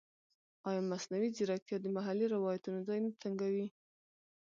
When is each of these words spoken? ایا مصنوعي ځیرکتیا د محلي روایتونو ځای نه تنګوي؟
ایا 0.67 0.81
مصنوعي 0.91 1.29
ځیرکتیا 1.37 1.77
د 1.81 1.85
محلي 1.95 2.25
روایتونو 2.35 2.79
ځای 2.87 2.99
نه 3.05 3.11
تنګوي؟ 3.21 3.67